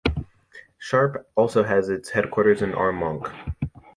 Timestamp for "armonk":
2.71-3.31